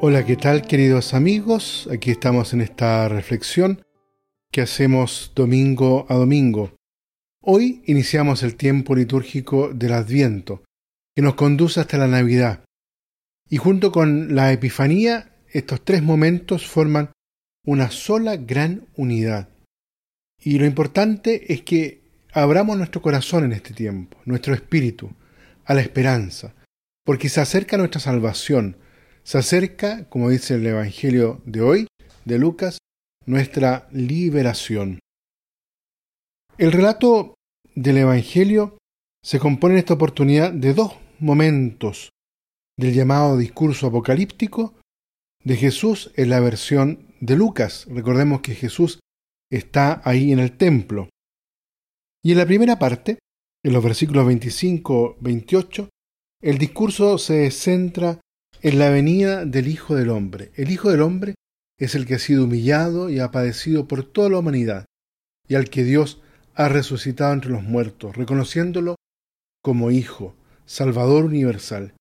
[0.00, 1.88] Hola, ¿qué tal queridos amigos?
[1.90, 3.84] Aquí estamos en esta reflexión
[4.52, 6.76] que hacemos domingo a domingo.
[7.42, 10.62] Hoy iniciamos el tiempo litúrgico del Adviento,
[11.16, 12.62] que nos conduce hasta la Navidad.
[13.50, 17.10] Y junto con la Epifanía, estos tres momentos forman
[17.64, 19.48] una sola gran unidad.
[20.38, 22.02] Y lo importante es que
[22.32, 25.10] abramos nuestro corazón en este tiempo, nuestro espíritu,
[25.64, 26.54] a la esperanza,
[27.04, 28.76] porque se acerca nuestra salvación,
[29.28, 31.86] se acerca, como dice el Evangelio de hoy,
[32.24, 32.78] de Lucas,
[33.26, 35.00] nuestra liberación.
[36.56, 37.34] El relato
[37.74, 38.78] del Evangelio
[39.22, 42.08] se compone en esta oportunidad de dos momentos
[42.78, 44.72] del llamado discurso apocalíptico
[45.44, 47.86] de Jesús en la versión de Lucas.
[47.90, 48.98] Recordemos que Jesús
[49.52, 51.10] está ahí en el templo.
[52.24, 53.18] Y en la primera parte,
[53.62, 55.86] en los versículos 25-28,
[56.40, 58.22] el discurso se centra
[58.62, 60.50] en la venida del Hijo del Hombre.
[60.56, 61.34] El Hijo del Hombre
[61.78, 64.84] es el que ha sido humillado y ha padecido por toda la humanidad,
[65.46, 66.20] y al que Dios
[66.54, 68.96] ha resucitado entre los muertos, reconociéndolo
[69.62, 70.34] como Hijo,
[70.66, 71.94] Salvador universal.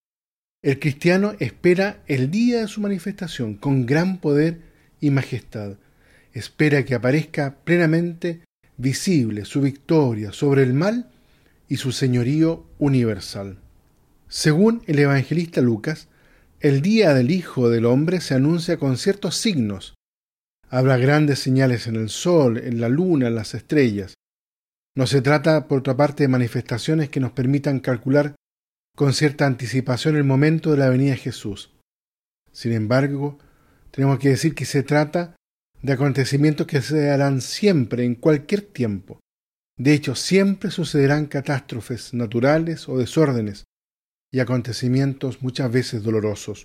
[0.63, 4.61] El cristiano espera el día de su manifestación con gran poder
[4.99, 5.77] y majestad.
[6.33, 8.41] Espera que aparezca plenamente
[8.77, 11.09] visible su victoria sobre el mal
[11.69, 13.59] y su señorío universal.
[14.27, 16.07] Según el evangelista Lucas,
[16.59, 19.93] el día del Hijo del Hombre se anuncia con ciertos signos.
[20.69, 24.15] Habrá grandes señales en el sol, en la luna, en las estrellas.
[24.95, 28.35] No se trata, por otra parte, de manifestaciones que nos permitan calcular
[28.95, 31.71] con cierta anticipación el momento de la venida de Jesús.
[32.51, 33.37] Sin embargo,
[33.91, 35.35] tenemos que decir que se trata
[35.83, 39.19] de acontecimientos que se darán siempre, en cualquier tiempo.
[39.77, 43.65] De hecho, siempre sucederán catástrofes naturales o desórdenes,
[44.31, 46.63] y acontecimientos muchas veces dolorosos,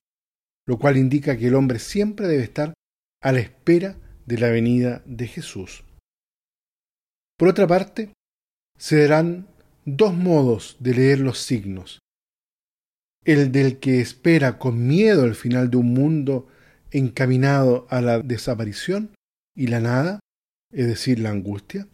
[0.67, 2.75] lo cual indica que el hombre siempre debe estar
[3.23, 5.85] a la espera de la venida de Jesús.
[7.39, 8.13] Por otra parte,
[8.79, 9.49] se darán
[9.85, 11.99] dos modos de leer los signos.
[13.25, 16.49] El del que espera con miedo el final de un mundo
[16.91, 19.15] encaminado a la desaparición
[19.57, 20.21] y la nada,
[20.73, 21.89] es decir, la angustia,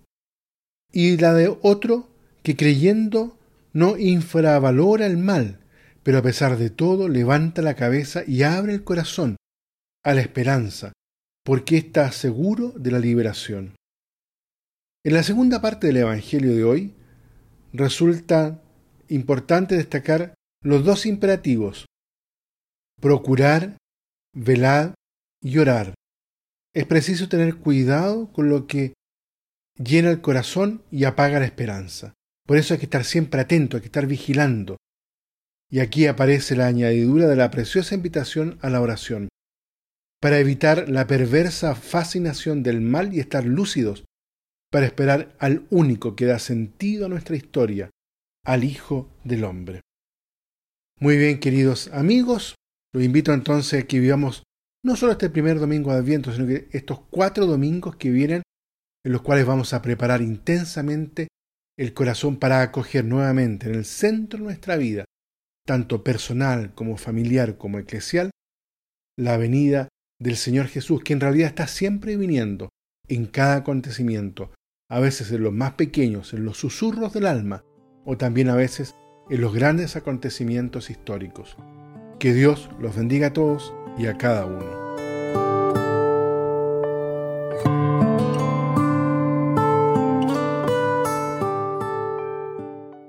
[0.92, 2.08] y la de otro
[2.42, 3.37] que creyendo
[3.72, 5.60] no infravalora el mal,
[6.02, 9.36] pero a pesar de todo levanta la cabeza y abre el corazón
[10.04, 10.92] a la esperanza,
[11.44, 13.76] porque está seguro de la liberación.
[15.04, 16.94] En la segunda parte del Evangelio de hoy
[17.72, 18.62] resulta
[19.08, 21.86] importante destacar los dos imperativos,
[23.00, 23.76] procurar,
[24.34, 24.94] velar
[25.42, 25.94] y orar.
[26.74, 28.94] Es preciso tener cuidado con lo que
[29.76, 32.14] llena el corazón y apaga la esperanza.
[32.48, 34.78] Por eso hay que estar siempre atento, hay que estar vigilando.
[35.70, 39.28] Y aquí aparece la añadidura de la preciosa invitación a la oración,
[40.18, 44.06] para evitar la perversa fascinación del mal y estar lúcidos,
[44.72, 47.90] para esperar al único que da sentido a nuestra historia,
[48.46, 49.82] al Hijo del Hombre.
[51.00, 52.54] Muy bien, queridos amigos,
[52.94, 54.42] los invito entonces a que vivamos
[54.82, 58.40] no solo este primer domingo de Adviento, sino que estos cuatro domingos que vienen,
[59.04, 61.28] en los cuales vamos a preparar intensamente
[61.78, 65.04] el corazón para acoger nuevamente en el centro de nuestra vida,
[65.64, 68.30] tanto personal como familiar como eclesial,
[69.16, 69.88] la venida
[70.20, 72.68] del Señor Jesús, que en realidad está siempre viniendo
[73.06, 74.50] en cada acontecimiento,
[74.90, 77.64] a veces en los más pequeños, en los susurros del alma,
[78.04, 78.96] o también a veces
[79.30, 81.56] en los grandes acontecimientos históricos.
[82.18, 84.87] Que Dios los bendiga a todos y a cada uno.